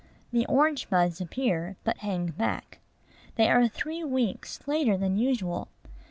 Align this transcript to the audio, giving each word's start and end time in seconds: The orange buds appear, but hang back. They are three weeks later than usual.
The 0.31 0.47
orange 0.47 0.89
buds 0.89 1.21
appear, 1.21 1.77
but 1.83 1.99
hang 1.99 2.25
back. 2.31 2.79
They 3.35 3.47
are 3.51 3.67
three 3.67 4.03
weeks 4.03 4.59
later 4.67 4.97
than 4.97 5.15
usual. 5.15 5.67